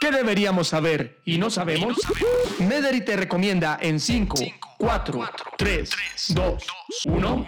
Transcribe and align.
¿Qué 0.00 0.10
deberíamos 0.10 0.68
saber 0.68 1.20
y 1.26 1.36
no 1.36 1.50
sabemos? 1.50 1.98
Mederi 2.58 3.04
te 3.04 3.18
recomienda 3.18 3.78
en 3.82 4.00
5, 4.00 4.34
4, 4.78 5.20
3, 5.58 5.90
2, 6.34 6.66
1. 7.04 7.46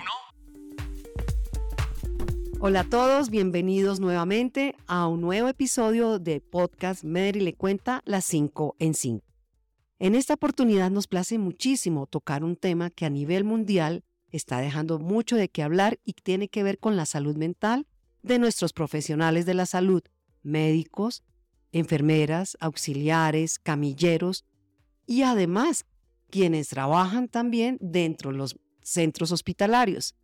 Hola 2.61 2.81
a 2.81 2.85
todos, 2.85 3.31
bienvenidos 3.31 4.01
nuevamente 4.01 4.77
a 4.87 5.07
un 5.07 5.23
nuevo 5.23 5.49
episodio 5.49 6.19
de 6.19 6.43
podcast 6.43 7.05
Mederi 7.05 7.41
le 7.41 7.55
cuenta 7.55 8.03
las 8.05 8.27
5 8.27 8.77
en 8.79 8.93
5. 8.93 9.25
En 9.99 10.15
esta 10.15 10.35
oportunidad 10.35 10.91
nos 10.91 11.07
place 11.07 11.39
muchísimo 11.39 12.07
tocar 12.07 12.45
un 12.45 12.57
tema 12.57 12.91
que 12.91 13.07
a 13.07 13.11
nivel 13.11 13.45
mundial 13.45 14.05
está 14.29 14.59
dejando 14.59 14.99
mucho 14.99 15.37
de 15.37 15.49
qué 15.49 15.63
hablar 15.63 16.01
y 16.05 16.13
tiene 16.13 16.49
que 16.49 16.63
ver 16.63 16.79
con 16.79 16.97
la 16.97 17.07
salud 17.07 17.35
mental 17.35 17.87
de 18.21 18.39
nuestros 18.39 18.75
profesionales 18.75 19.47
de 19.47 19.55
la 19.55 19.65
salud, 19.65 20.03
médicos, 20.43 21.23
enfermeras, 21.73 22.57
auxiliares, 22.61 23.59
camilleros 23.59 24.45
y 25.07 25.23
además 25.23 25.85
quienes 26.31 26.69
trabajan 26.69 27.29
también 27.29 27.79
dentro 27.81 28.31
de 28.31 28.39
los 28.39 28.57
centros 28.83 29.33
hospitalarios, 29.33 30.15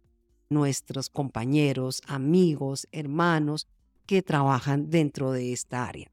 nuestros 0.48 1.11
compañeros, 1.11 2.03
amigos, 2.06 2.87
hermanos 2.92 3.66
que 4.06 4.23
trabajan 4.23 4.91
dentro 4.91 5.33
de 5.33 5.53
esta 5.53 5.87
área. 5.87 6.11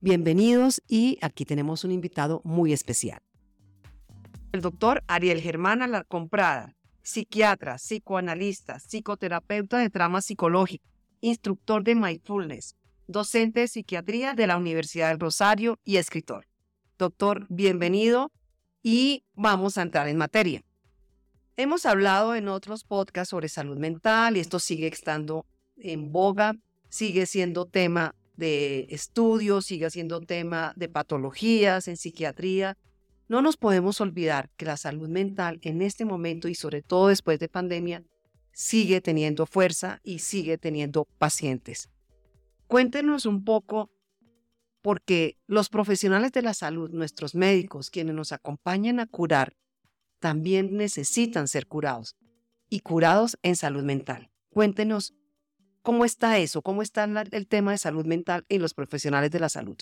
Bienvenidos 0.00 0.82
y 0.88 1.18
aquí 1.22 1.44
tenemos 1.44 1.84
un 1.84 1.92
invitado 1.92 2.40
muy 2.44 2.72
especial. 2.72 3.20
El 4.52 4.60
doctor 4.60 5.02
Ariel 5.06 5.40
Germán 5.40 5.82
Alarcón 5.82 6.28
Prada, 6.28 6.74
psiquiatra, 7.02 7.76
psicoanalista, 7.76 8.78
psicoterapeuta 8.78 9.78
de 9.78 9.90
trama 9.90 10.20
psicológica, 10.20 10.84
instructor 11.20 11.84
de 11.84 11.94
mindfulness, 11.94 12.76
docente 13.08 13.60
de 13.60 13.68
psiquiatría 13.68 14.34
de 14.34 14.46
la 14.46 14.58
Universidad 14.58 15.08
del 15.08 15.18
Rosario 15.18 15.78
y 15.84 15.96
escritor. 15.96 16.46
Doctor, 16.98 17.46
bienvenido 17.48 18.30
y 18.82 19.24
vamos 19.34 19.78
a 19.78 19.82
entrar 19.82 20.08
en 20.08 20.18
materia. 20.18 20.62
Hemos 21.56 21.86
hablado 21.86 22.34
en 22.34 22.48
otros 22.48 22.84
podcasts 22.84 23.30
sobre 23.30 23.48
salud 23.48 23.78
mental 23.78 24.36
y 24.36 24.40
esto 24.40 24.58
sigue 24.60 24.86
estando 24.88 25.46
en 25.76 26.12
boga, 26.12 26.54
sigue 26.90 27.24
siendo 27.26 27.64
tema 27.64 28.14
de 28.36 28.86
estudios, 28.90 29.66
sigue 29.66 29.90
siendo 29.90 30.20
tema 30.20 30.74
de 30.76 30.88
patologías 30.88 31.88
en 31.88 31.96
psiquiatría. 31.96 32.76
No 33.26 33.40
nos 33.42 33.56
podemos 33.56 34.00
olvidar 34.02 34.50
que 34.56 34.66
la 34.66 34.76
salud 34.76 35.08
mental 35.08 35.58
en 35.62 35.80
este 35.80 36.04
momento 36.04 36.46
y 36.46 36.54
sobre 36.54 36.82
todo 36.82 37.08
después 37.08 37.38
de 37.38 37.48
pandemia 37.48 38.04
sigue 38.52 39.00
teniendo 39.00 39.46
fuerza 39.46 39.98
y 40.04 40.18
sigue 40.18 40.58
teniendo 40.58 41.06
pacientes. 41.18 41.88
Cuéntenos 42.68 43.24
un 43.24 43.44
poco, 43.44 43.90
porque 44.82 45.38
los 45.46 45.70
profesionales 45.70 46.32
de 46.32 46.42
la 46.42 46.52
salud, 46.52 46.90
nuestros 46.90 47.34
médicos, 47.34 47.88
quienes 47.88 48.14
nos 48.14 48.30
acompañan 48.30 49.00
a 49.00 49.06
curar, 49.06 49.56
también 50.20 50.76
necesitan 50.76 51.48
ser 51.48 51.66
curados 51.66 52.14
y 52.68 52.80
curados 52.80 53.38
en 53.42 53.56
salud 53.56 53.84
mental. 53.84 54.30
Cuéntenos 54.50 55.14
cómo 55.80 56.04
está 56.04 56.36
eso, 56.36 56.60
cómo 56.60 56.82
está 56.82 57.04
el 57.04 57.48
tema 57.48 57.70
de 57.70 57.78
salud 57.78 58.04
mental 58.04 58.44
en 58.50 58.60
los 58.60 58.74
profesionales 58.74 59.30
de 59.30 59.40
la 59.40 59.48
salud. 59.48 59.78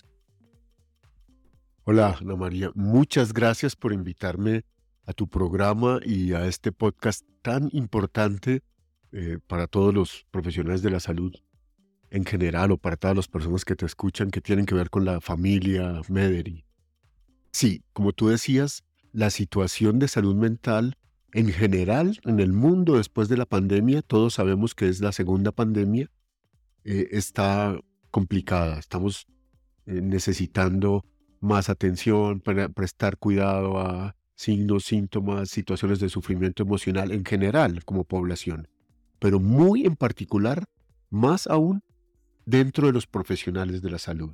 Hola, 1.83 2.17
Ana 2.21 2.37
María. 2.37 2.71
Muchas 2.73 3.33
gracias 3.33 3.75
por 3.75 3.91
invitarme 3.91 4.63
a 5.05 5.11
tu 5.11 5.27
programa 5.27 5.99
y 6.05 6.31
a 6.31 6.45
este 6.45 6.71
podcast 6.71 7.25
tan 7.41 7.69
importante 7.73 8.61
eh, 9.11 9.39
para 9.45 9.67
todos 9.67 9.93
los 9.93 10.25
profesionales 10.31 10.81
de 10.81 10.91
la 10.91 11.01
salud 11.01 11.35
en 12.09 12.25
general 12.25 12.71
o 12.71 12.77
para 12.77 12.97
todas 12.97 13.15
las 13.15 13.27
personas 13.27 13.65
que 13.65 13.75
te 13.75 13.85
escuchan 13.85 14.31
que 14.31 14.41
tienen 14.41 14.65
que 14.65 14.75
ver 14.75 14.89
con 14.89 15.05
la 15.05 15.21
familia 15.21 16.01
Mederi. 16.09 16.65
Sí, 17.51 17.83
como 17.93 18.13
tú 18.13 18.27
decías, 18.27 18.83
la 19.11 19.29
situación 19.29 19.99
de 19.99 20.07
salud 20.07 20.35
mental 20.35 20.97
en 21.33 21.49
general 21.49 22.19
en 22.23 22.39
el 22.39 22.53
mundo 22.53 22.97
después 22.97 23.29
de 23.29 23.37
la 23.37 23.45
pandemia, 23.45 24.01
todos 24.01 24.35
sabemos 24.35 24.75
que 24.75 24.87
es 24.87 25.01
la 25.01 25.11
segunda 25.11 25.51
pandemia, 25.51 26.09
eh, 26.83 27.09
está 27.11 27.77
complicada. 28.11 28.79
Estamos 28.79 29.27
eh, 29.85 30.01
necesitando 30.01 31.05
más 31.39 31.69
atención, 31.69 32.39
para 32.39 32.69
prestar 32.69 33.17
cuidado 33.17 33.79
a 33.79 34.15
signos, 34.35 34.85
síntomas, 34.85 35.49
situaciones 35.49 35.99
de 35.99 36.09
sufrimiento 36.09 36.63
emocional 36.63 37.11
en 37.11 37.25
general 37.25 37.83
como 37.85 38.03
población, 38.03 38.67
pero 39.19 39.39
muy 39.39 39.85
en 39.85 39.95
particular, 39.95 40.65
más 41.09 41.47
aún 41.47 41.83
dentro 42.47 42.87
de 42.87 42.93
los 42.93 43.05
profesionales 43.05 43.81
de 43.81 43.91
la 43.91 43.99
salud. 43.99 44.33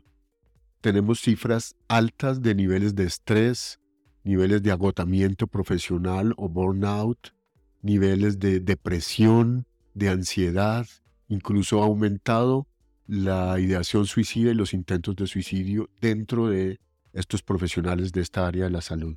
Tenemos 0.82 1.20
cifras 1.20 1.76
altas 1.88 2.42
de 2.42 2.54
niveles 2.54 2.94
de 2.94 3.06
estrés, 3.06 3.80
niveles 4.24 4.62
de 4.62 4.72
agotamiento 4.72 5.48
profesional 5.48 6.34
o 6.38 6.48
burnout, 6.48 7.34
niveles 7.82 8.38
de 8.38 8.60
depresión, 8.60 9.66
de 9.96 10.10
ansiedad, 10.10 10.86
incluso 11.28 11.82
ha 11.82 11.86
aumentado 11.86 12.68
la 13.08 13.60
ideación 13.60 14.06
suicida 14.06 14.52
y 14.52 14.56
los 14.56 14.74
intentos 14.74 15.16
de 15.16 15.26
suicidio 15.26 15.90
dentro 16.00 16.48
de 16.48 16.80
estos 17.14 17.42
profesionales 17.42 18.12
de 18.12 18.22
esta 18.22 18.46
área 18.46 18.66
de 18.66 18.70
la 18.70 18.82
salud. 18.82 19.16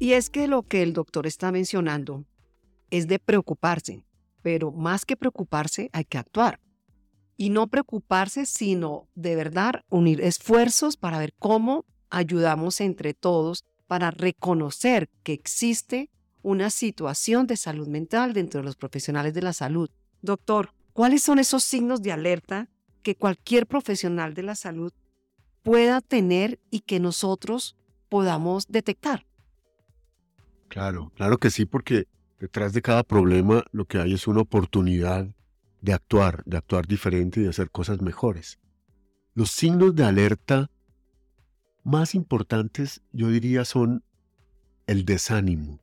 Y 0.00 0.12
es 0.12 0.30
que 0.30 0.48
lo 0.48 0.64
que 0.64 0.82
el 0.82 0.92
doctor 0.92 1.28
está 1.28 1.52
mencionando 1.52 2.24
es 2.90 3.06
de 3.06 3.20
preocuparse, 3.20 4.04
pero 4.42 4.72
más 4.72 5.04
que 5.04 5.16
preocuparse 5.16 5.90
hay 5.92 6.04
que 6.04 6.18
actuar 6.18 6.60
y 7.36 7.50
no 7.50 7.66
preocuparse, 7.66 8.46
sino 8.46 9.08
de 9.14 9.36
verdad 9.36 9.82
unir 9.88 10.20
esfuerzos 10.20 10.96
para 10.96 11.18
ver 11.18 11.34
cómo 11.38 11.84
ayudamos 12.10 12.80
entre 12.80 13.14
todos 13.14 13.64
para 13.86 14.10
reconocer 14.10 15.08
que 15.22 15.32
existe 15.32 16.10
una 16.42 16.70
situación 16.70 17.46
de 17.46 17.56
salud 17.56 17.88
mental 17.88 18.32
dentro 18.32 18.60
de 18.60 18.66
los 18.66 18.76
profesionales 18.76 19.34
de 19.34 19.42
la 19.42 19.52
salud. 19.52 19.90
Doctor, 20.22 20.72
¿cuáles 20.92 21.22
son 21.22 21.38
esos 21.38 21.64
signos 21.64 22.02
de 22.02 22.12
alerta 22.12 22.68
que 23.02 23.16
cualquier 23.16 23.66
profesional 23.66 24.34
de 24.34 24.42
la 24.42 24.54
salud 24.54 24.92
pueda 25.62 26.00
tener 26.00 26.60
y 26.70 26.80
que 26.80 27.00
nosotros 27.00 27.76
podamos 28.08 28.66
detectar? 28.68 29.26
Claro, 30.68 31.12
claro 31.14 31.38
que 31.38 31.50
sí, 31.50 31.64
porque 31.64 32.06
detrás 32.38 32.72
de 32.72 32.82
cada 32.82 33.02
problema 33.02 33.64
lo 33.72 33.84
que 33.84 33.98
hay 33.98 34.14
es 34.14 34.26
una 34.26 34.40
oportunidad 34.40 35.28
de 35.86 35.92
actuar, 35.92 36.42
de 36.46 36.56
actuar 36.56 36.88
diferente 36.88 37.38
y 37.38 37.44
de 37.44 37.50
hacer 37.50 37.70
cosas 37.70 38.02
mejores. 38.02 38.58
Los 39.34 39.52
signos 39.52 39.94
de 39.94 40.02
alerta 40.02 40.68
más 41.84 42.16
importantes, 42.16 43.02
yo 43.12 43.28
diría, 43.28 43.64
son 43.64 44.02
el 44.88 45.04
desánimo. 45.04 45.80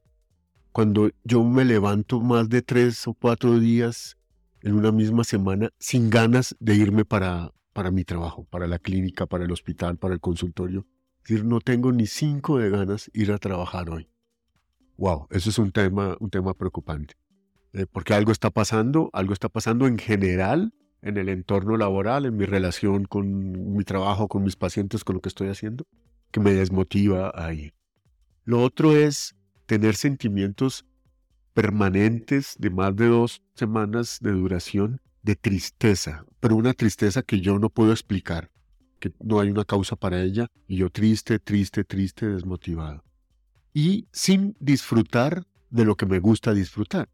Cuando 0.74 1.10
yo 1.24 1.42
me 1.46 1.64
levanto 1.64 2.20
más 2.20 2.50
de 2.50 2.62
tres 2.62 3.08
o 3.08 3.14
cuatro 3.14 3.60
días 3.60 4.18
en 4.62 4.74
una 4.74 4.92
misma 4.92 5.24
semana 5.24 5.70
sin 5.80 6.10
ganas 6.10 6.54
de 6.60 6.76
irme 6.76 7.06
para, 7.06 7.54
para 7.72 7.90
mi 7.90 8.04
trabajo, 8.04 8.44
para 8.44 8.68
la 8.68 8.80
clínica, 8.80 9.26
para 9.26 9.46
el 9.46 9.52
hospital, 9.54 9.96
para 9.96 10.16
el 10.16 10.20
consultorio. 10.20 10.86
Es 11.24 11.30
decir, 11.30 11.46
no 11.46 11.62
tengo 11.62 11.94
ni 11.94 12.08
cinco 12.08 12.58
de 12.58 12.70
ganas 12.70 13.10
ir 13.14 13.32
a 13.32 13.38
trabajar 13.38 13.90
hoy. 13.90 14.10
Wow, 14.98 15.28
eso 15.30 15.50
es 15.50 15.58
un 15.60 15.72
tema, 15.72 16.18
un 16.20 16.30
tema 16.30 16.54
preocupante. 16.54 17.16
Eh, 17.74 17.88
porque 17.92 18.14
algo 18.14 18.32
está 18.32 18.52
pasando, 18.52 19.10
algo 19.14 19.34
está 19.34 19.50
pasando 19.50 19.88
en 19.88 19.98
general 19.98 20.74
en 21.02 21.18
el 21.18 21.28
entorno 21.28 21.76
laboral, 21.76 22.26
en 22.26 22.38
mi 22.38 22.46
relación 22.46 23.06
con 23.06 23.76
mi 23.76 23.84
trabajo, 23.84 24.28
con 24.28 24.44
mis 24.44 24.56
pacientes, 24.56 25.04
con 25.04 25.16
lo 25.16 25.22
que 25.22 25.30
estoy 25.30 25.50
haciendo, 25.50 25.86
que 26.32 26.40
me 26.40 26.54
desmotiva 26.54 27.32
a 27.36 27.54
ir. 27.54 27.74
Lo 28.46 28.62
otro 28.62 28.96
es 28.96 29.36
tener 29.66 29.96
sentimientos 29.96 30.86
permanentes 31.54 32.56
de 32.58 32.70
más 32.70 32.96
de 32.96 33.08
dos 33.08 33.42
semanas 33.56 34.20
de 34.22 34.32
duración 34.32 35.02
de 35.24 35.36
tristeza, 35.36 36.26
pero 36.40 36.56
una 36.56 36.74
tristeza 36.74 37.22
que 37.22 37.42
yo 37.42 37.60
no 37.60 37.70
puedo 37.70 37.92
explicar, 37.92 38.50
que 39.00 39.12
no 39.20 39.40
hay 39.40 39.50
una 39.50 39.66
causa 39.66 39.96
para 39.96 40.22
ella, 40.22 40.48
y 40.68 40.78
yo 40.78 40.90
triste, 40.90 41.40
triste, 41.40 41.84
triste, 41.84 42.28
desmotivado. 42.28 43.04
Y 43.74 44.08
sin 44.12 44.56
disfrutar 44.60 45.44
de 45.70 45.86
lo 45.86 45.96
que 45.96 46.06
me 46.06 46.20
gusta 46.20 46.54
disfrutar 46.54 47.10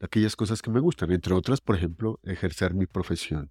aquellas 0.00 0.36
cosas 0.36 0.62
que 0.62 0.70
me 0.70 0.80
gustan, 0.80 1.10
entre 1.12 1.34
otras, 1.34 1.60
por 1.60 1.76
ejemplo, 1.76 2.20
ejercer 2.22 2.74
mi 2.74 2.86
profesión. 2.86 3.50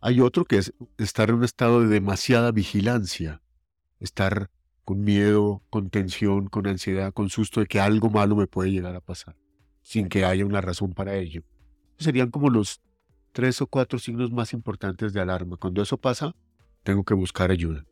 Hay 0.00 0.20
otro 0.20 0.44
que 0.44 0.58
es 0.58 0.74
estar 0.98 1.30
en 1.30 1.36
un 1.36 1.44
estado 1.44 1.80
de 1.80 1.88
demasiada 1.88 2.52
vigilancia, 2.52 3.40
estar 4.00 4.50
con 4.84 5.02
miedo, 5.02 5.62
con 5.70 5.88
tensión, 5.88 6.48
con 6.48 6.66
ansiedad, 6.66 7.12
con 7.12 7.30
susto 7.30 7.60
de 7.60 7.66
que 7.66 7.80
algo 7.80 8.10
malo 8.10 8.36
me 8.36 8.46
puede 8.46 8.70
llegar 8.70 8.94
a 8.94 9.00
pasar, 9.00 9.34
sin 9.82 10.08
que 10.08 10.24
haya 10.24 10.44
una 10.44 10.60
razón 10.60 10.92
para 10.92 11.14
ello. 11.16 11.42
Serían 11.98 12.30
como 12.30 12.50
los 12.50 12.82
tres 13.32 13.62
o 13.62 13.66
cuatro 13.66 13.98
signos 13.98 14.30
más 14.30 14.52
importantes 14.52 15.12
de 15.12 15.20
alarma. 15.20 15.56
Cuando 15.56 15.82
eso 15.82 15.96
pasa, 15.96 16.34
tengo 16.82 17.02
que 17.04 17.14
buscar 17.14 17.50
ayuda. 17.50 17.84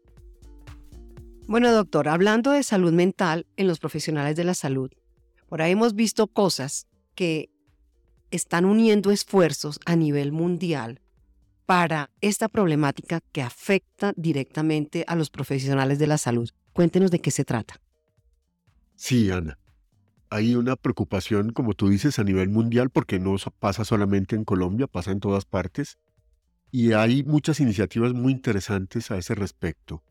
Bueno, 1.47 1.73
doctor, 1.73 2.09
hablando 2.09 2.53
de 2.53 2.63
salud 2.63 2.93
mental 2.93 3.47
en 3.57 3.67
los 3.67 3.81
profesionales 3.81 4.37
de 4.37 4.45
la 4.45 4.55
salud, 4.55 4.91
por 5.49 5.61
ahí 5.61 5.73
hemos 5.73 5.95
visto 5.95 6.27
cosas 6.29 6.87
que 7.15 7.51
están 8.33 8.65
uniendo 8.65 9.11
esfuerzos 9.13 9.79
a 9.87 9.95
nivel 9.95 10.33
mundial 10.33 11.01
para 11.67 12.11
esta 12.21 12.49
problemática 12.49 13.21
que 13.33 13.43
afecta 13.43 14.13
directamente 14.17 15.05
a 15.07 15.15
los 15.15 15.31
profesionales 15.31 15.99
de 15.99 16.09
la 16.09 16.19
salud. 16.19 16.51
Cuéntenos 16.73 17.11
de 17.11 17.21
qué 17.21 17.31
se 17.31 17.45
trata. 17.45 17.81
Sí, 18.97 19.31
Ana. 19.31 19.59
Hay 20.31 20.55
una 20.55 20.77
preocupación, 20.77 21.53
como 21.53 21.75
tú 21.75 21.89
dices, 21.89 22.19
a 22.19 22.25
nivel 22.25 22.49
mundial, 22.49 22.89
porque 22.89 23.21
no 23.21 23.37
pasa 23.59 23.85
solamente 23.85 24.35
en 24.35 24.45
Colombia, 24.45 24.87
pasa 24.87 25.13
en 25.13 25.21
todas 25.21 25.45
partes. 25.45 25.99
Y 26.71 26.93
hay 26.95 27.23
muchas 27.23 27.61
iniciativas 27.61 28.15
muy 28.15 28.33
interesantes 28.33 29.11
a 29.11 29.19
ese 29.19 29.35
respecto. 29.35 30.03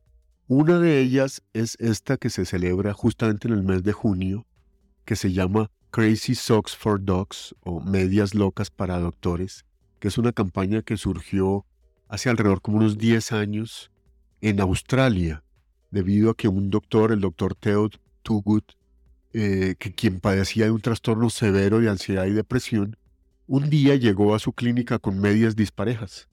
Una 0.48 0.80
de 0.80 1.00
ellas 1.00 1.42
es 1.54 1.76
esta 1.80 2.18
que 2.18 2.30
se 2.30 2.46
celebra 2.46 2.94
justamente 2.94 3.48
en 3.48 3.56
el 3.56 3.64
mes 3.64 3.84
de 3.84 3.94
junio, 3.94 4.46
que 5.06 5.16
se 5.16 5.32
llama 5.32 5.72
Crazy 5.92 6.36
Socks 6.36 6.74
for 6.74 7.04
Dogs 7.04 7.54
o 7.62 7.82
Medias 7.82 8.34
Locas 8.34 8.72
para 8.72 8.98
Doctores, 9.00 9.66
que 10.00 10.08
es 10.08 10.18
una 10.18 10.32
campaña 10.32 10.82
que 10.82 10.96
surgió 10.96 11.66
hace 12.08 12.30
alrededor 12.30 12.62
como 12.62 12.78
unos 12.78 12.98
10 12.98 13.34
años 13.34 13.92
en 14.40 14.62
Australia, 14.62 15.44
debido 15.92 16.32
a 16.32 16.36
que 16.36 16.48
un 16.48 16.70
doctor, 16.70 17.12
el 17.12 17.20
doctor 17.20 17.56
Theod 17.56 17.92
Toogood, 18.24 18.64
eh, 19.34 19.76
que 19.78 19.94
quien 19.94 20.22
padecía 20.22 20.66
de 20.66 20.72
un 20.72 20.82
trastorno 20.82 21.30
severo 21.30 21.80
de 21.82 21.90
ansiedad 21.90 22.26
y 22.26 22.32
depresión, 22.32 22.96
un 23.48 23.70
día 23.70 23.98
llegó 23.98 24.34
a 24.34 24.40
su 24.40 24.54
clínica 24.54 24.98
con 24.98 25.20
medias 25.20 25.58
disparejas 25.58 26.30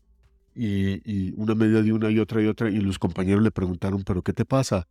y, 0.54 1.32
una 1.37 1.54
media 1.54 1.82
de 1.82 1.93
una 1.93 2.11
y 2.11 2.19
otra 2.20 2.43
y 2.43 2.46
otra, 2.46 2.70
y 2.70 2.78
los 2.78 2.99
compañeros 2.99 3.43
le 3.43 3.50
preguntaron, 3.50 4.02
¿pero 4.04 4.22
qué 4.22 4.32
te 4.32 4.44
pasa? 4.44 4.87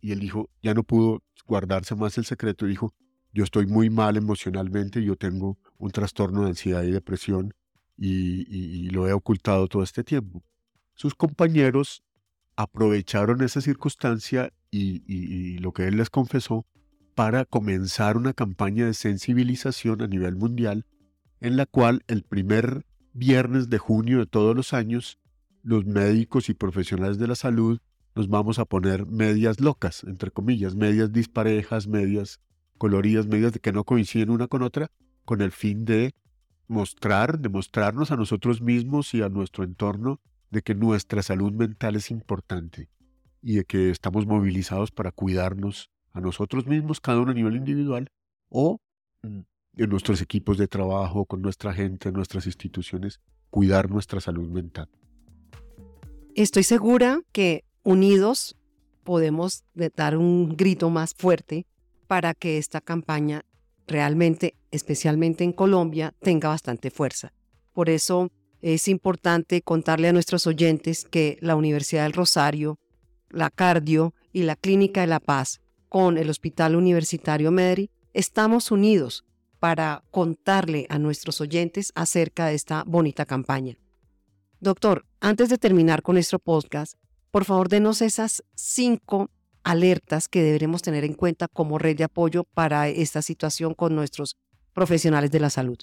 Y 0.00 0.10
él 0.10 0.18
dijo, 0.18 0.50
ya 0.62 0.74
no 0.74 0.82
pudo 0.82 1.22
guardarse 1.46 1.94
más 1.94 2.18
el 2.18 2.24
secreto, 2.24 2.66
dijo, 2.66 2.92
yo 3.32 3.44
estoy 3.44 3.66
muy 3.66 3.90
mal 3.90 4.16
emocionalmente, 4.16 5.02
yo 5.02 5.16
tengo 5.16 5.58
un 5.78 5.90
trastorno 5.90 6.42
de 6.42 6.50
ansiedad 6.50 6.82
y 6.82 6.90
depresión 6.90 7.54
y, 7.96 8.88
lo 8.90 9.06
he 9.08 9.12
ocultado 9.12 9.68
todo 9.68 9.82
este 9.82 10.02
tiempo. 10.02 10.42
Sus 10.94 11.14
compañeros 11.14 12.02
aprovecharon 12.56 13.42
esa 13.42 13.60
circunstancia 13.60 14.52
y, 14.70 15.58
lo 15.58 15.72
que 15.72 15.86
él 15.86 15.96
les 15.96 16.10
confesó 16.10 16.66
para 17.14 17.44
comenzar 17.44 18.16
una 18.16 18.32
campaña 18.32 18.86
de 18.86 18.94
sensibilización 18.94 20.02
a 20.02 20.06
nivel 20.06 20.36
mundial 20.36 20.86
en 21.40 21.56
la 21.56 21.66
cual 21.66 22.02
el 22.06 22.22
primer 22.22 22.86
viernes 23.12 23.68
de 23.68 23.78
junio 23.78 24.18
de 24.18 24.26
todos 24.26 24.56
los 24.56 24.72
años, 24.72 25.18
los 25.62 25.84
médicos 25.84 26.48
y 26.48 26.54
profesionales 26.54 27.18
de 27.18 27.26
la 27.26 27.34
salud 27.34 27.80
nos 28.14 28.28
vamos 28.28 28.58
a 28.58 28.64
poner 28.64 29.06
medias 29.06 29.60
locas, 29.60 30.04
entre 30.04 30.30
comillas, 30.30 30.74
medias 30.74 31.12
disparejas, 31.12 31.86
medias 31.86 32.40
coloridas, 32.80 33.26
medias 33.26 33.52
de 33.52 33.60
que 33.60 33.72
no 33.72 33.84
coinciden 33.84 34.30
una 34.30 34.48
con 34.48 34.62
otra, 34.62 34.90
con 35.26 35.42
el 35.42 35.52
fin 35.52 35.84
de 35.84 36.14
mostrar, 36.66 37.38
demostrarnos 37.38 38.10
a 38.10 38.16
nosotros 38.16 38.62
mismos 38.62 39.12
y 39.12 39.20
a 39.20 39.28
nuestro 39.28 39.64
entorno 39.64 40.18
de 40.50 40.62
que 40.62 40.74
nuestra 40.74 41.22
salud 41.22 41.52
mental 41.52 41.94
es 41.96 42.10
importante 42.10 42.88
y 43.42 43.56
de 43.56 43.64
que 43.66 43.90
estamos 43.90 44.24
movilizados 44.26 44.92
para 44.92 45.12
cuidarnos 45.12 45.90
a 46.14 46.22
nosotros 46.22 46.66
mismos, 46.66 47.00
cada 47.00 47.20
uno 47.20 47.32
a 47.32 47.34
nivel 47.34 47.56
individual, 47.56 48.08
o 48.48 48.80
mm, 49.24 49.40
en 49.76 49.90
nuestros 49.90 50.22
equipos 50.22 50.56
de 50.56 50.66
trabajo, 50.66 51.26
con 51.26 51.42
nuestra 51.42 51.74
gente, 51.74 52.08
en 52.08 52.14
nuestras 52.14 52.46
instituciones, 52.46 53.20
cuidar 53.50 53.90
nuestra 53.90 54.22
salud 54.22 54.48
mental. 54.48 54.88
Estoy 56.34 56.62
segura 56.62 57.20
que 57.32 57.62
unidos 57.82 58.56
podemos 59.04 59.64
dar 59.74 60.16
un 60.16 60.56
grito 60.56 60.88
más 60.88 61.12
fuerte 61.12 61.66
para 62.10 62.34
que 62.34 62.58
esta 62.58 62.80
campaña 62.80 63.44
realmente, 63.86 64.56
especialmente 64.72 65.44
en 65.44 65.52
Colombia, 65.52 66.12
tenga 66.20 66.48
bastante 66.48 66.90
fuerza. 66.90 67.32
Por 67.72 67.88
eso 67.88 68.32
es 68.60 68.88
importante 68.88 69.62
contarle 69.62 70.08
a 70.08 70.12
nuestros 70.12 70.48
oyentes 70.48 71.04
que 71.04 71.38
la 71.40 71.54
Universidad 71.54 72.02
del 72.02 72.14
Rosario, 72.14 72.80
la 73.28 73.48
Cardio 73.48 74.12
y 74.32 74.42
la 74.42 74.56
Clínica 74.56 75.02
de 75.02 75.06
la 75.06 75.20
Paz 75.20 75.60
con 75.88 76.18
el 76.18 76.30
Hospital 76.30 76.74
Universitario 76.74 77.52
Medri 77.52 77.90
estamos 78.12 78.72
unidos 78.72 79.24
para 79.60 80.02
contarle 80.10 80.86
a 80.88 80.98
nuestros 80.98 81.40
oyentes 81.40 81.92
acerca 81.94 82.46
de 82.46 82.56
esta 82.56 82.82
bonita 82.88 83.24
campaña. 83.24 83.76
Doctor, 84.58 85.06
antes 85.20 85.48
de 85.48 85.58
terminar 85.58 86.02
con 86.02 86.16
nuestro 86.16 86.40
podcast, 86.40 86.94
por 87.30 87.44
favor 87.44 87.68
denos 87.68 88.02
esas 88.02 88.42
cinco 88.56 89.30
alertas 89.62 90.28
que 90.28 90.42
deberemos 90.42 90.82
tener 90.82 91.04
en 91.04 91.14
cuenta 91.14 91.48
como 91.48 91.78
red 91.78 91.96
de 91.96 92.04
apoyo 92.04 92.44
para 92.44 92.88
esta 92.88 93.22
situación 93.22 93.74
con 93.74 93.94
nuestros 93.94 94.36
profesionales 94.72 95.30
de 95.30 95.40
la 95.40 95.50
salud. 95.50 95.78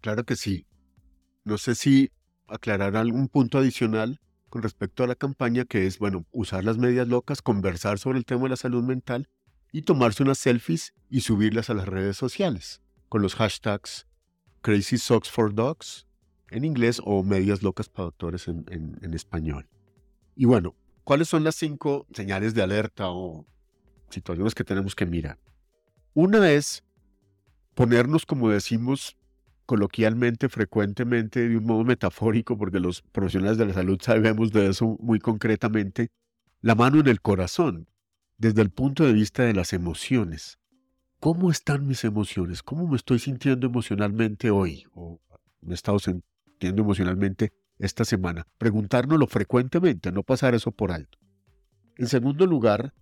Claro 0.00 0.24
que 0.24 0.36
sí. 0.36 0.66
No 1.44 1.58
sé 1.58 1.74
si 1.74 2.10
aclarar 2.46 2.96
algún 2.96 3.28
punto 3.28 3.58
adicional 3.58 4.20
con 4.48 4.62
respecto 4.62 5.02
a 5.02 5.06
la 5.06 5.14
campaña 5.14 5.64
que 5.64 5.86
es, 5.86 5.98
bueno, 5.98 6.26
usar 6.30 6.64
las 6.64 6.78
medias 6.78 7.08
locas, 7.08 7.42
conversar 7.42 7.98
sobre 7.98 8.18
el 8.18 8.24
tema 8.24 8.44
de 8.44 8.50
la 8.50 8.56
salud 8.56 8.84
mental 8.84 9.28
y 9.72 9.82
tomarse 9.82 10.22
unas 10.22 10.38
selfies 10.38 10.94
y 11.10 11.22
subirlas 11.22 11.70
a 11.70 11.74
las 11.74 11.88
redes 11.88 12.16
sociales 12.16 12.80
con 13.08 13.22
los 13.22 13.34
hashtags 13.34 14.06
Crazy 14.60 14.98
Socks 14.98 15.30
for 15.30 15.54
Dogs 15.54 16.06
en 16.50 16.64
inglés 16.64 17.00
o 17.04 17.22
Medias 17.22 17.62
Locas 17.62 17.88
para 17.88 18.04
Doctores 18.04 18.46
en, 18.46 18.64
en 18.68 19.14
español. 19.14 19.68
Y 20.36 20.44
bueno, 20.44 20.76
¿cuáles 21.04 21.28
son 21.28 21.44
las 21.44 21.54
cinco 21.54 22.06
señales 22.12 22.54
de 22.54 22.62
alerta 22.62 23.08
o 23.08 23.46
situaciones 24.10 24.54
que 24.54 24.64
tenemos 24.64 24.94
que 24.94 25.06
mirar? 25.06 25.38
Una 26.14 26.50
es 26.50 26.82
ponernos, 27.74 28.26
como 28.26 28.50
decimos 28.50 29.16
coloquialmente, 29.66 30.48
frecuentemente, 30.48 31.48
de 31.48 31.56
un 31.56 31.64
modo 31.64 31.84
metafórico, 31.84 32.56
porque 32.58 32.80
los 32.80 33.02
profesionales 33.02 33.58
de 33.58 33.66
la 33.66 33.74
salud 33.74 33.98
sabemos 34.00 34.52
de 34.52 34.68
eso 34.68 34.96
muy 35.00 35.18
concretamente, 35.18 36.10
la 36.60 36.74
mano 36.74 37.00
en 37.00 37.08
el 37.08 37.20
corazón 37.20 37.88
desde 38.36 38.62
el 38.62 38.70
punto 38.70 39.04
de 39.04 39.12
vista 39.12 39.44
de 39.44 39.54
las 39.54 39.72
emociones. 39.72 40.58
¿Cómo 41.20 41.50
están 41.50 41.86
mis 41.86 42.04
emociones? 42.04 42.62
¿Cómo 42.62 42.86
me 42.86 42.96
estoy 42.96 43.18
sintiendo 43.18 43.66
emocionalmente 43.66 44.50
hoy? 44.50 44.86
¿O 44.92 45.20
me 45.62 45.72
he 45.72 45.74
estado 45.74 45.98
sintiendo 45.98 46.82
emocionalmente 46.82 47.52
esta 47.78 48.04
semana? 48.04 48.46
Preguntárnoslo 48.58 49.26
frecuentemente, 49.26 50.12
no 50.12 50.22
pasar 50.22 50.54
eso 50.54 50.70
por 50.70 50.92
alto. 50.92 51.18
En 51.96 52.08
segundo 52.08 52.46
lugar, 52.46 52.92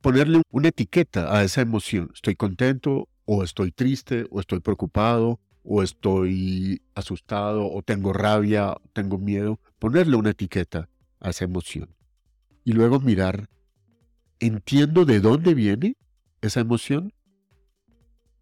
ponerle 0.00 0.42
una 0.50 0.68
etiqueta 0.68 1.36
a 1.36 1.42
esa 1.42 1.60
emoción. 1.60 2.10
Estoy 2.14 2.36
contento 2.36 3.08
o 3.24 3.42
estoy 3.42 3.72
triste 3.72 4.26
o 4.30 4.40
estoy 4.40 4.60
preocupado 4.60 5.40
o 5.64 5.82
estoy 5.82 6.82
asustado 6.94 7.70
o 7.70 7.82
tengo 7.82 8.12
rabia, 8.12 8.72
o 8.72 8.80
tengo 8.92 9.18
miedo. 9.18 9.60
Ponerle 9.78 10.16
una 10.16 10.30
etiqueta 10.30 10.88
a 11.20 11.30
esa 11.30 11.44
emoción. 11.44 11.94
Y 12.64 12.72
luego 12.72 13.00
mirar 13.00 13.48
entiendo 14.40 15.04
de 15.04 15.20
dónde 15.20 15.54
viene 15.54 15.96
esa 16.40 16.60
emoción. 16.60 17.12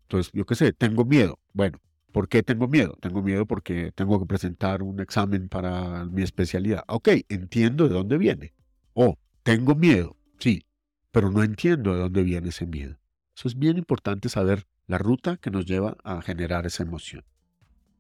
Entonces, 0.02 0.32
yo 0.32 0.46
qué 0.46 0.54
sé, 0.54 0.72
tengo 0.72 1.04
miedo. 1.04 1.38
Bueno, 1.52 1.78
¿por 2.16 2.30
qué 2.30 2.42
tengo 2.42 2.66
miedo? 2.66 2.96
Tengo 3.02 3.20
miedo 3.20 3.44
porque 3.44 3.92
tengo 3.94 4.18
que 4.18 4.24
presentar 4.24 4.82
un 4.82 5.00
examen 5.00 5.50
para 5.50 6.06
mi 6.06 6.22
especialidad. 6.22 6.82
Ok, 6.88 7.10
entiendo 7.28 7.88
de 7.88 7.94
dónde 7.94 8.16
viene. 8.16 8.54
Oh, 8.94 9.18
tengo 9.42 9.74
miedo, 9.74 10.16
sí, 10.38 10.64
pero 11.12 11.30
no 11.30 11.42
entiendo 11.42 11.92
de 11.92 12.00
dónde 12.00 12.22
viene 12.22 12.48
ese 12.48 12.64
miedo. 12.66 12.96
Eso 13.36 13.48
es 13.48 13.58
bien 13.58 13.76
importante 13.76 14.30
saber 14.30 14.66
la 14.86 14.96
ruta 14.96 15.36
que 15.36 15.50
nos 15.50 15.66
lleva 15.66 15.98
a 16.04 16.22
generar 16.22 16.64
esa 16.64 16.84
emoción. 16.84 17.22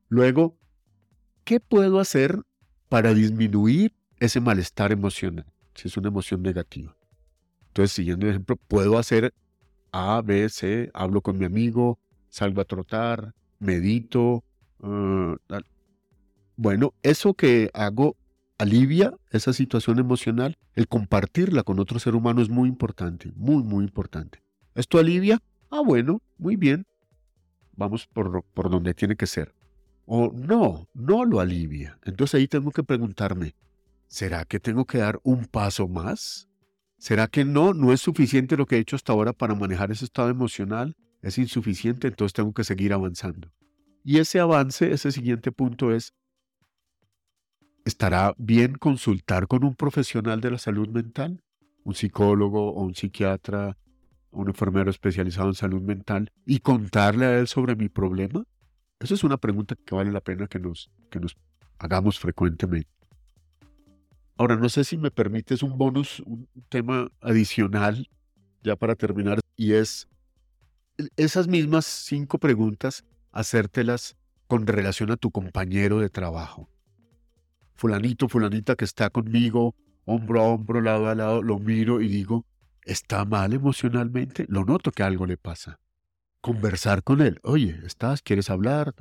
Luego, 0.08 0.56
¿qué 1.44 1.60
puedo 1.60 2.00
hacer 2.00 2.40
para 2.88 3.12
disminuir 3.12 3.92
ese 4.18 4.40
malestar 4.40 4.92
emocional 4.92 5.44
si 5.74 5.88
es 5.88 5.96
una 5.98 6.08
emoción 6.08 6.40
negativa? 6.40 6.96
Entonces, 7.66 7.92
siguiendo 7.92 8.24
el 8.24 8.30
ejemplo, 8.30 8.56
puedo 8.56 8.96
hacer 8.96 9.34
A, 9.92 10.22
B, 10.24 10.48
C, 10.48 10.90
hablo 10.94 11.20
con 11.20 11.36
mi 11.36 11.44
amigo, 11.44 11.98
salgo 12.30 12.62
a 12.62 12.64
trotar, 12.64 13.34
medito. 13.58 14.44
Ah, 14.82 15.36
bueno, 16.56 16.94
eso 17.02 17.34
que 17.34 17.70
hago 17.74 18.16
alivia 18.58 19.14
esa 19.30 19.52
situación 19.52 19.98
emocional. 19.98 20.56
El 20.74 20.88
compartirla 20.88 21.62
con 21.62 21.78
otro 21.78 21.98
ser 21.98 22.14
humano 22.14 22.42
es 22.42 22.48
muy 22.48 22.68
importante, 22.68 23.32
muy, 23.36 23.62
muy 23.62 23.84
importante. 23.84 24.42
¿Esto 24.74 24.98
alivia? 24.98 25.40
Ah, 25.70 25.80
bueno, 25.80 26.20
muy 26.38 26.56
bien. 26.56 26.86
Vamos 27.76 28.06
por, 28.06 28.42
por 28.54 28.70
donde 28.70 28.94
tiene 28.94 29.16
que 29.16 29.26
ser. 29.26 29.54
O 30.06 30.32
no, 30.32 30.88
no 30.94 31.24
lo 31.24 31.40
alivia. 31.40 31.98
Entonces 32.04 32.34
ahí 32.36 32.48
tengo 32.48 32.70
que 32.70 32.84
preguntarme, 32.84 33.54
¿será 34.06 34.44
que 34.44 34.60
tengo 34.60 34.84
que 34.84 34.98
dar 34.98 35.18
un 35.24 35.46
paso 35.46 35.88
más? 35.88 36.48
¿Será 36.98 37.26
que 37.26 37.44
no? 37.44 37.74
¿No 37.74 37.92
es 37.92 38.00
suficiente 38.00 38.56
lo 38.56 38.66
que 38.66 38.76
he 38.76 38.78
hecho 38.78 38.96
hasta 38.96 39.12
ahora 39.12 39.32
para 39.32 39.54
manejar 39.54 39.90
ese 39.90 40.04
estado 40.04 40.30
emocional? 40.30 40.96
¿Es 41.26 41.38
insuficiente? 41.38 42.06
Entonces 42.06 42.34
tengo 42.34 42.52
que 42.54 42.62
seguir 42.62 42.92
avanzando. 42.92 43.50
Y 44.04 44.18
ese 44.18 44.38
avance, 44.38 44.92
ese 44.92 45.10
siguiente 45.10 45.50
punto 45.50 45.92
es, 45.92 46.14
¿estará 47.84 48.32
bien 48.38 48.74
consultar 48.74 49.48
con 49.48 49.64
un 49.64 49.74
profesional 49.74 50.40
de 50.40 50.52
la 50.52 50.58
salud 50.58 50.88
mental? 50.88 51.42
¿Un 51.82 51.96
psicólogo 51.96 52.70
o 52.70 52.80
un 52.80 52.94
psiquiatra, 52.94 53.76
un 54.30 54.46
enfermero 54.46 54.88
especializado 54.88 55.48
en 55.48 55.54
salud 55.54 55.82
mental 55.82 56.30
y 56.46 56.60
contarle 56.60 57.26
a 57.26 57.40
él 57.40 57.48
sobre 57.48 57.74
mi 57.74 57.88
problema? 57.88 58.44
Esa 59.00 59.14
es 59.14 59.24
una 59.24 59.36
pregunta 59.36 59.74
que 59.74 59.96
vale 59.96 60.12
la 60.12 60.20
pena 60.20 60.46
que 60.46 60.60
nos, 60.60 60.92
que 61.10 61.18
nos 61.18 61.36
hagamos 61.78 62.20
frecuentemente. 62.20 62.88
Ahora, 64.36 64.54
no 64.54 64.68
sé 64.68 64.84
si 64.84 64.96
me 64.96 65.10
permites 65.10 65.64
un 65.64 65.76
bonus, 65.76 66.20
un 66.20 66.46
tema 66.68 67.10
adicional, 67.20 68.08
ya 68.62 68.76
para 68.76 68.94
terminar, 68.94 69.40
y 69.56 69.72
es 69.72 70.06
esas 71.16 71.48
mismas 71.48 71.84
cinco 71.84 72.38
preguntas, 72.38 73.04
hacértelas 73.32 74.16
con 74.46 74.66
relación 74.66 75.10
a 75.10 75.16
tu 75.16 75.30
compañero 75.30 76.00
de 76.00 76.08
trabajo. 76.08 76.68
Fulanito, 77.74 78.28
fulanita 78.28 78.76
que 78.76 78.84
está 78.84 79.10
conmigo, 79.10 79.74
hombro 80.04 80.40
a 80.40 80.44
hombro, 80.44 80.80
lado 80.80 81.08
a 81.08 81.14
lado, 81.14 81.42
lo 81.42 81.58
miro 81.58 82.00
y 82.00 82.08
digo, 82.08 82.46
¿está 82.84 83.24
mal 83.24 83.52
emocionalmente? 83.52 84.46
Lo 84.48 84.64
noto 84.64 84.90
que 84.92 85.02
algo 85.02 85.26
le 85.26 85.36
pasa. 85.36 85.78
Conversar 86.40 87.02
con 87.02 87.20
él. 87.20 87.40
Oye, 87.42 87.78
¿estás? 87.84 88.22
¿Quieres 88.22 88.48
hablar? 88.48 88.94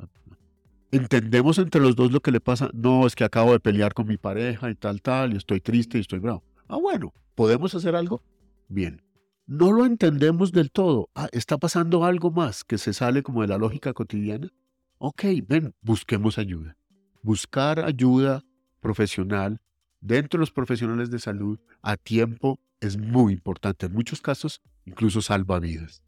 ¿Entendemos 0.92 1.58
entre 1.60 1.82
los 1.82 1.96
dos 1.96 2.12
lo 2.12 2.22
que 2.22 2.32
le 2.32 2.42
pasa? 2.42 2.70
No, 2.74 3.06
es 3.06 3.16
que 3.16 3.24
acabo 3.24 3.52
de 3.52 3.60
pelear 3.60 3.94
con 3.94 4.08
mi 4.08 4.18
pareja 4.18 4.70
y 4.70 4.76
tal, 4.76 5.02
tal, 5.02 5.34
y 5.34 5.38
estoy 5.38 5.62
triste 5.62 5.98
y 5.98 6.02
estoy 6.02 6.20
bravo. 6.20 6.44
Ah, 6.68 6.78
bueno, 6.78 7.14
¿podemos 7.36 7.76
hacer 7.76 7.96
algo? 7.96 8.22
Bien. 8.68 9.05
No 9.48 9.72
lo 9.72 9.86
entendemos 9.86 10.52
del 10.52 10.72
todo. 10.72 11.10
Ah, 11.14 11.30
está 11.32 11.60
pasando 11.60 12.04
algo 12.04 12.32
más 12.32 12.64
que 12.64 12.80
se 12.80 12.94
sale 12.94 13.22
como 13.22 13.42
de 13.42 13.48
la 13.48 13.60
lógica 13.60 13.94
cotidiana. 13.94 14.52
Ok, 14.98 15.24
ven, 15.48 15.76
busquemos 15.82 16.40
ayuda. 16.40 16.76
Buscar 17.22 17.80
ayuda 17.86 18.44
profesional 18.80 19.62
dentro 20.02 20.40
de 20.40 20.42
los 20.42 20.52
profesionales 20.52 21.12
de 21.12 21.20
salud 21.20 21.60
a 21.84 21.96
tiempo 21.96 22.60
es 22.80 22.98
muy 22.98 23.34
importante. 23.34 23.86
En 23.86 23.94
muchos 23.94 24.20
casos, 24.20 24.62
incluso 24.84 25.22
salva 25.22 25.60
vidas. 25.60 26.02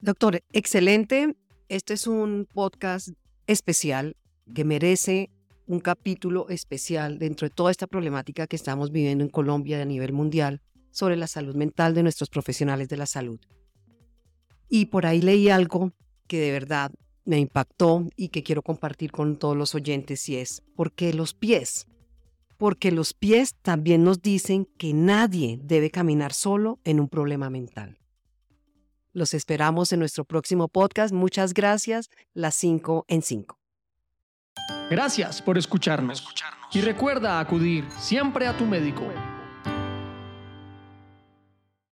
Doctor, 0.00 0.42
excelente. 0.52 1.34
Este 1.70 1.94
es 1.94 2.06
un 2.06 2.46
podcast 2.52 3.08
especial 3.46 4.16
que 4.54 4.66
merece 4.66 5.30
un 5.66 5.80
capítulo 5.80 6.46
especial 6.50 7.18
dentro 7.18 7.48
de 7.48 7.54
toda 7.54 7.70
esta 7.70 7.86
problemática 7.86 8.46
que 8.46 8.56
estamos 8.56 8.92
viviendo 8.92 9.24
en 9.24 9.30
Colombia 9.30 9.80
a 9.80 9.84
nivel 9.86 10.12
mundial 10.12 10.60
sobre 10.90 11.16
la 11.16 11.26
salud 11.26 11.54
mental 11.54 11.94
de 11.94 12.02
nuestros 12.02 12.30
profesionales 12.30 12.88
de 12.88 12.96
la 12.96 13.06
salud. 13.06 13.40
Y 14.68 14.86
por 14.86 15.06
ahí 15.06 15.20
leí 15.20 15.48
algo 15.48 15.92
que 16.26 16.40
de 16.40 16.52
verdad 16.52 16.92
me 17.24 17.38
impactó 17.38 18.06
y 18.16 18.28
que 18.28 18.42
quiero 18.42 18.62
compartir 18.62 19.12
con 19.12 19.36
todos 19.36 19.56
los 19.56 19.74
oyentes 19.74 20.28
y 20.28 20.36
es, 20.36 20.62
porque 20.76 21.12
los 21.12 21.34
pies? 21.34 21.86
Porque 22.56 22.92
los 22.92 23.14
pies 23.14 23.54
también 23.62 24.04
nos 24.04 24.20
dicen 24.20 24.66
que 24.78 24.92
nadie 24.92 25.58
debe 25.62 25.90
caminar 25.90 26.32
solo 26.32 26.78
en 26.84 27.00
un 27.00 27.08
problema 27.08 27.50
mental. 27.50 27.98
Los 29.12 29.34
esperamos 29.34 29.92
en 29.92 29.98
nuestro 29.98 30.24
próximo 30.24 30.68
podcast. 30.68 31.12
Muchas 31.12 31.52
gracias. 31.52 32.10
Las 32.32 32.54
5 32.54 33.06
en 33.08 33.22
5. 33.22 33.58
Gracias 34.90 35.42
por 35.42 35.58
escucharnos. 35.58 36.24
Y 36.72 36.80
recuerda 36.80 37.40
acudir 37.40 37.84
siempre 37.98 38.46
a 38.46 38.56
tu 38.56 38.66
médico 38.66 39.02